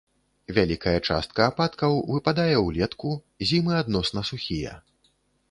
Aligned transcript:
Вялікая 0.57 0.93
частка 1.09 1.43
ападкаў 1.51 1.99
выпадае 2.13 2.57
ўлетку, 2.65 3.13
зімы 3.51 3.79
адносна 3.83 4.27
сухія. 4.33 4.73